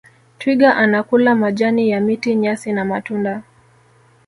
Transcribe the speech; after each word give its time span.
twiga 0.37 0.75
anakula 0.77 1.35
majani 1.35 1.89
ya 1.89 2.01
miti 2.01 2.35
nyasi 2.35 2.71
na 2.73 2.85
matunda 2.85 3.43